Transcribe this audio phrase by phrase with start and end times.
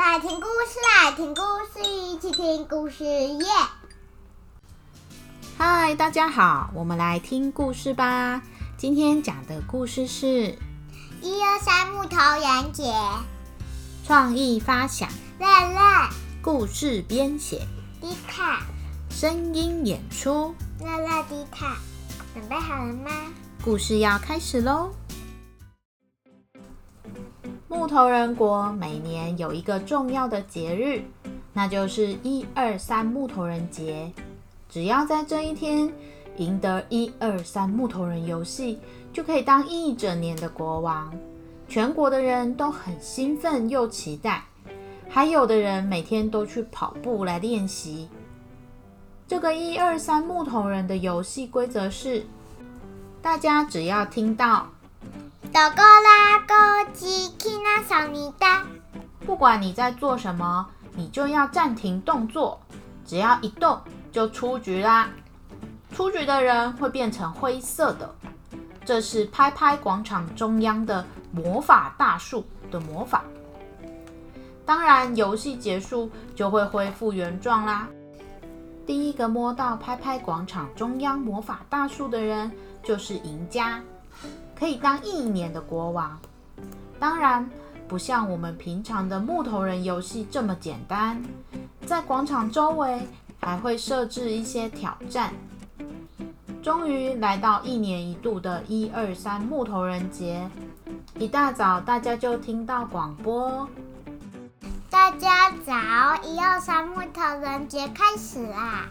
[0.00, 1.42] 来听故事，来听故
[1.74, 3.46] 事，一起听故事耶！
[5.58, 8.40] 嗨，大家好，我们来听故事吧。
[8.78, 10.58] 今天讲的故事是
[11.20, 12.94] 一二三木头人节，
[14.06, 15.06] 创意发想，
[15.38, 16.08] 乐乐，
[16.40, 17.68] 故事编写，
[18.00, 18.62] 迪卡，
[19.10, 21.76] 声音演出，乐乐迪卡，
[22.32, 23.10] 准备好了吗？
[23.62, 24.94] 故事要开始喽！
[27.70, 31.04] 木头人国每年有一个重要的节日，
[31.52, 34.10] 那就是一二三木头人节。
[34.68, 35.88] 只要在这一天
[36.36, 38.80] 赢得一二三木头人游戏，
[39.12, 41.14] 就可以当一整年的国王。
[41.68, 44.42] 全国的人都很兴奋又期待，
[45.08, 48.08] 还有的人每天都去跑步来练习。
[49.28, 52.26] 这个一二三木头人的游戏规则是。
[53.22, 54.66] 大家只要听到
[55.52, 58.64] “哆哆啦哆吉基那小尼达”，
[59.26, 60.64] 不管你在做什么，
[60.94, 62.60] 你就要暂停动作。
[63.04, 63.80] 只要一动，
[64.12, 65.08] 就出局啦。
[65.92, 68.14] 出局的人会变成灰色的。
[68.84, 73.24] 这是拍拍广场中央的魔法大树的魔法。
[74.64, 77.88] 当然，游戏结束就会恢复原状啦。
[78.86, 82.50] 第一个摸到拍拍广场中央魔法大树的人。
[82.82, 83.78] 就是赢家，
[84.60, 86.20] 可以当一年的国王。
[86.98, 87.48] 当然，
[87.88, 91.20] 不像我们平常的木头人游戏这么简单，
[91.86, 93.08] 在广场周围
[93.40, 95.32] 还会设置一些挑战。
[96.62, 100.46] 终于来到一年一度的一二三木头人节，
[101.18, 103.66] 一大早大家就听到广播：
[104.90, 105.72] 大家早，
[106.22, 108.90] 一二三木头人节开始啦！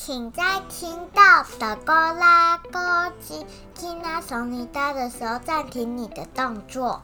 [0.00, 7.02] 请在听到的“哆啦哆吉听那手你哒”的时候暂停你的动作。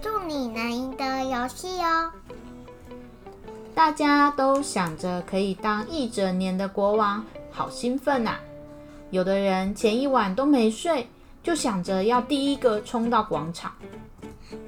[0.00, 2.12] 祝你能赢得游戏哦！
[3.74, 8.36] 大家都想着可以当一整年的国王，好兴奋呐！
[9.10, 11.10] 有的人前一晚都没睡，
[11.42, 13.72] 就想着要第一个冲到广场。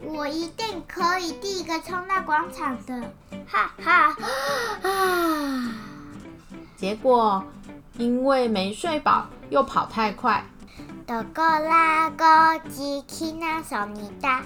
[0.02, 3.12] 我一定可以第一个冲到广场的！
[3.46, 4.16] 哈哈
[4.82, 5.72] 啊！
[6.76, 7.44] 结果。
[7.98, 10.44] 因为没睡饱，又跑太快，
[11.04, 12.26] 哆哆啦哆
[12.68, 14.42] 吉基那小尼达，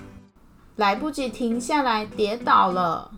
[0.76, 3.10] 来不及停下来，跌倒了。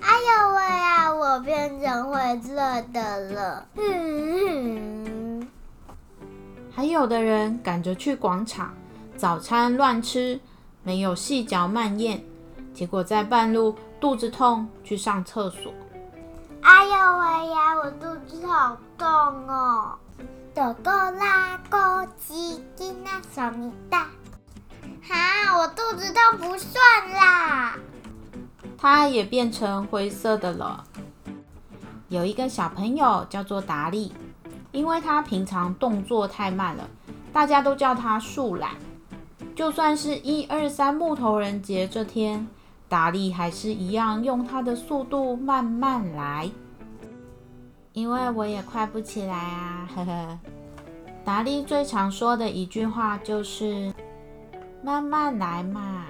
[0.00, 1.14] 哎呦喂呀！
[1.14, 3.66] 我变成会热的了。
[3.76, 5.46] 嗯。
[6.74, 8.74] 还有的人赶着去广场，
[9.16, 10.40] 早餐乱吃，
[10.82, 12.22] 没有细嚼慢咽，
[12.72, 15.72] 结果在半路肚子痛，去上厕所。
[16.62, 17.74] 哎呦喂呀！
[18.64, 19.06] 好痛
[19.46, 19.98] 哦！
[20.54, 24.06] 哆哆啦哆吉吉那小米大，
[25.06, 26.82] 哈，我肚子痛不算
[27.12, 27.76] 啦。
[28.78, 30.82] 它也变成灰色的了。
[32.08, 34.14] 有一个小朋友叫做达利，
[34.72, 36.88] 因为他平常动作太慢了，
[37.34, 38.70] 大家都叫他树懒。
[39.54, 42.46] 就算是一二三木头人节这天。
[42.86, 46.48] 达利还是一样用他的速度慢慢来，
[47.94, 49.88] 因为我也快不起来啊！
[49.94, 50.38] 呵呵。
[51.24, 53.94] 达利最常说的一句话就是
[54.82, 56.04] “慢慢来嘛”。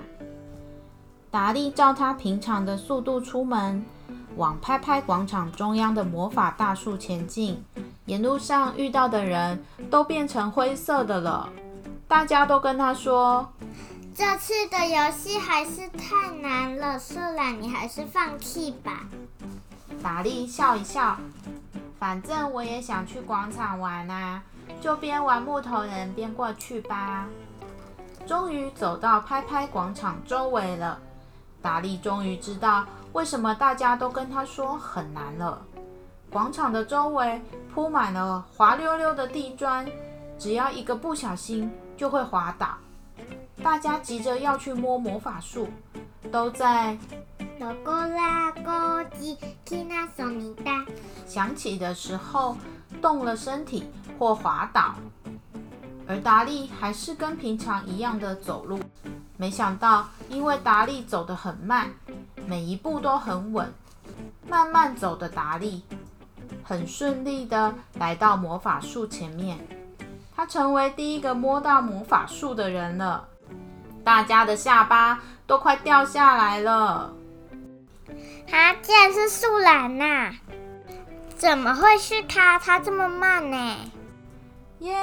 [1.31, 3.84] 达利照他平常的速度出门，
[4.37, 7.62] 往拍拍广场中央的魔法大树前进。
[8.06, 11.50] 沿路上遇到的人都变成灰色的了，
[12.09, 13.53] 大家都跟他说。
[14.15, 19.06] 这次的游戏还是太难了，素兰，你还是放弃吧。
[20.03, 21.17] 达利笑一笑，
[22.05, 24.43] 反正我也想去广场玩啊，
[24.79, 27.27] 就边玩木头人边过去吧。
[28.27, 30.99] 终于走到拍拍广场周围了，
[31.63, 32.85] 达利终于知道
[33.15, 35.63] 为什么大家都跟他说很难了。
[36.31, 37.41] 广场的周围
[37.73, 39.91] 铺满了滑溜溜的地砖，
[40.39, 42.77] 只要一个不小心就会滑倒。
[43.63, 45.67] 大家急着要去摸魔法树，
[46.31, 46.99] 都在
[47.59, 50.85] 哆哆啦哆吉基那索尼达
[51.27, 52.56] 响起的时候
[53.01, 54.95] 动了身体或滑倒，
[56.09, 58.79] 而达利还是跟平常一样的走路。
[59.37, 61.91] 没想到，因为达利走得很慢，
[62.47, 63.73] 每一步都很稳，
[64.49, 65.83] 慢慢走的达利
[66.62, 69.59] 很顺利的来到魔法树前面，
[70.35, 73.29] 他成为第一个摸到魔法树的人了。
[74.05, 77.12] 大家的下巴都快掉下来了！
[78.47, 80.33] 他竟然是树懒呐！
[81.37, 82.59] 怎么会是他？
[82.59, 83.77] 他这么慢呢？
[84.81, 84.95] 耶！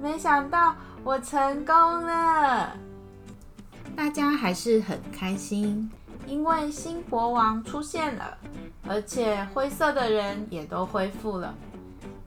[0.00, 0.74] 没想到
[1.04, 2.76] 我成功了！
[3.96, 5.90] 大家还是很开心，
[6.26, 8.38] 因为新国王出现了，
[8.88, 11.54] 而且灰色的人也都恢复了。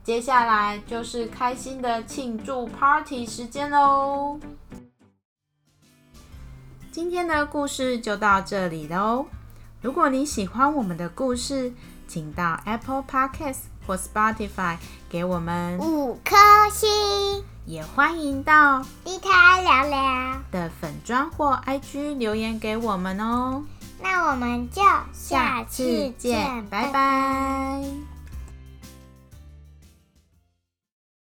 [0.02, 4.38] 接下来就是开心的庆祝 party 时间喽！
[6.92, 9.26] 今天的故事就到这里喽。
[9.86, 11.72] 如果你喜欢我们的故事，
[12.08, 14.78] 请到 Apple Podcast 或 Spotify
[15.08, 16.34] 给我们五颗
[16.72, 23.62] 星，也欢迎到低开聊聊的粉砖或 IG 留言给我们哦。
[24.02, 28.15] 那我们就下次见，拜拜。